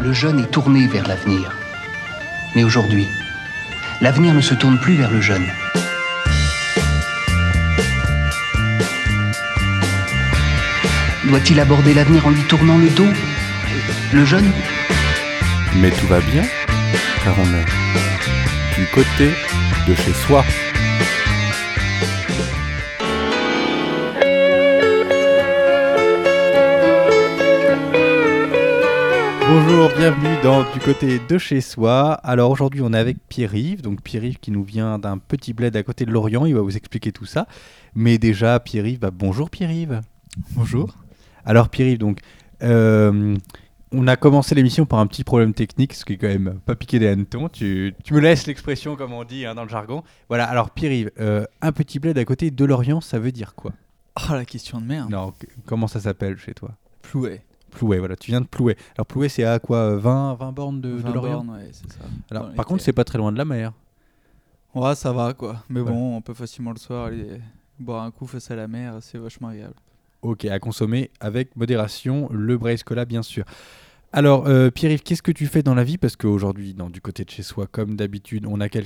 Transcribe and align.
le 0.00 0.12
jeune 0.12 0.38
est 0.40 0.50
tourné 0.50 0.86
vers 0.86 1.06
l'avenir. 1.06 1.56
Mais 2.54 2.64
aujourd'hui, 2.64 3.06
l'avenir 4.00 4.34
ne 4.34 4.40
se 4.40 4.54
tourne 4.54 4.78
plus 4.78 4.94
vers 4.94 5.10
le 5.10 5.20
jeune. 5.20 5.46
Doit-il 11.26 11.58
aborder 11.58 11.94
l'avenir 11.94 12.26
en 12.26 12.30
lui 12.30 12.42
tournant 12.42 12.78
le 12.78 12.90
dos 12.90 13.08
Le 14.12 14.24
jeune? 14.24 14.50
Mais 15.76 15.90
tout 15.90 16.06
va 16.06 16.20
bien, 16.20 16.44
car 17.24 17.34
on 17.38 17.54
est 17.54 18.78
du 18.78 18.86
côté 18.92 19.30
de 19.88 19.94
chez 19.94 20.12
soi. 20.12 20.44
Bonjour, 29.46 29.90
bienvenue 29.96 30.42
dans 30.42 30.62
Du 30.72 30.80
côté 30.80 31.18
de 31.18 31.38
chez 31.38 31.60
soi. 31.60 32.12
Alors 32.14 32.50
aujourd'hui 32.50 32.80
on 32.82 32.94
est 32.94 32.98
avec 32.98 33.18
Pierre-Yves, 33.28 33.82
donc 33.82 34.00
Pierre-Yves 34.00 34.38
qui 34.38 34.50
nous 34.50 34.64
vient 34.64 34.98
d'un 34.98 35.18
petit 35.18 35.52
bled 35.52 35.76
à 35.76 35.82
côté 35.82 36.06
de 36.06 36.10
Lorient, 36.10 36.46
il 36.46 36.54
va 36.54 36.62
vous 36.62 36.76
expliquer 36.76 37.12
tout 37.12 37.26
ça. 37.26 37.46
Mais 37.94 38.16
déjà 38.16 38.58
Pierre-Yves, 38.58 39.00
bah, 39.00 39.10
bonjour 39.12 39.50
Pierre-Yves. 39.50 40.00
Bonjour. 40.52 40.94
Alors 41.44 41.68
Pierre-Yves, 41.68 41.98
donc 41.98 42.20
euh, 42.62 43.36
on 43.92 44.06
a 44.08 44.16
commencé 44.16 44.54
l'émission 44.54 44.86
par 44.86 44.98
un 44.98 45.06
petit 45.06 45.24
problème 45.24 45.52
technique, 45.52 45.92
ce 45.92 46.06
qui 46.06 46.14
est 46.14 46.16
quand 46.16 46.28
même 46.28 46.58
pas 46.64 46.74
piqué 46.74 46.98
des 46.98 47.08
hannetons. 47.08 47.50
Tu, 47.50 47.94
tu 48.02 48.14
me 48.14 48.20
laisses 48.20 48.46
l'expression 48.46 48.96
comme 48.96 49.12
on 49.12 49.24
dit 49.24 49.44
hein, 49.44 49.54
dans 49.54 49.64
le 49.64 49.68
jargon. 49.68 50.04
Voilà, 50.28 50.46
alors 50.46 50.70
Pierre-Yves, 50.70 51.10
euh, 51.20 51.44
un 51.60 51.72
petit 51.72 51.98
bled 51.98 52.16
à 52.16 52.24
côté 52.24 52.50
de 52.50 52.64
Lorient, 52.64 53.02
ça 53.02 53.18
veut 53.18 53.32
dire 53.32 53.54
quoi? 53.54 53.72
Oh 54.16 54.32
la 54.32 54.46
question 54.46 54.80
de 54.80 54.86
merde. 54.86 55.10
Non, 55.10 55.34
comment 55.66 55.86
ça 55.86 56.00
s'appelle 56.00 56.38
chez 56.38 56.54
toi? 56.54 56.70
Plouet. 57.02 57.44
Plouet, 57.74 57.98
voilà, 57.98 58.16
tu 58.16 58.30
viens 58.30 58.40
de 58.40 58.46
Plouet. 58.46 58.76
Alors 58.96 59.06
Plouet, 59.06 59.28
c'est 59.28 59.44
à 59.44 59.58
quoi 59.58 59.78
euh, 59.78 59.98
20, 59.98 60.34
20 60.34 60.52
bornes 60.52 60.80
de, 60.80 60.90
de 60.92 60.96
20 60.96 61.12
Lorient 61.12 61.44
bornes, 61.44 61.50
ouais, 61.58 61.68
c'est 61.72 61.92
ça. 61.92 62.04
Alors, 62.30 62.52
par 62.54 62.64
contre, 62.64 62.82
c'est 62.82 62.92
pas 62.92 63.04
très 63.04 63.18
loin 63.18 63.32
de 63.32 63.38
la 63.38 63.44
mer. 63.44 63.72
Ouais, 64.74 64.94
ça 64.94 65.12
va 65.12 65.34
quoi. 65.34 65.62
Mais 65.68 65.82
bon, 65.82 66.16
on 66.16 66.20
peut 66.20 66.34
facilement 66.34 66.72
le 66.72 66.78
soir 66.78 67.06
aller 67.06 67.40
boire 67.78 68.02
un 68.04 68.10
coup 68.10 68.26
face 68.26 68.50
à 68.50 68.56
la 68.56 68.68
mer, 68.68 68.94
c'est 69.00 69.18
vachement 69.18 69.48
agréable. 69.48 69.74
Ok, 70.22 70.44
à 70.46 70.58
consommer 70.58 71.10
avec 71.20 71.54
modération, 71.56 72.28
le 72.32 72.56
Braise 72.56 72.82
Cola 72.82 73.04
bien 73.04 73.22
sûr. 73.22 73.44
Alors, 74.16 74.46
euh, 74.46 74.70
Pierre-Yves, 74.70 75.02
qu'est-ce 75.02 75.22
que 75.22 75.32
tu 75.32 75.46
fais 75.46 75.64
dans 75.64 75.74
la 75.74 75.82
vie? 75.82 75.98
Parce 75.98 76.14
qu'aujourd'hui, 76.14 76.72
dans 76.72 76.88
du 76.88 77.00
côté 77.00 77.24
de 77.24 77.30
chez 77.30 77.42
soi, 77.42 77.66
comme 77.66 77.96
d'habitude, 77.96 78.46
on 78.46 78.60
a 78.60 78.68
quelqu'un 78.68 78.82